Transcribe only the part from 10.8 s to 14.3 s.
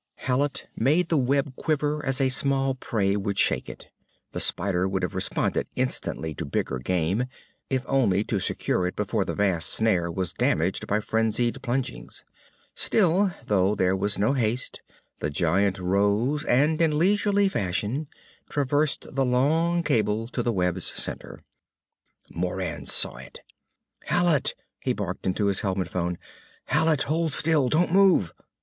by frenzied plungings. Still, though there was